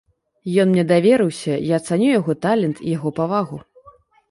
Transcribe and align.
Ён 0.63 0.71
мне 0.71 0.85
даверыўся, 0.91 1.53
я 1.75 1.81
цаню 1.87 2.09
яго 2.19 2.33
талент 2.47 2.77
і 2.89 2.97
яго 2.97 3.09
павагу. 3.23 3.63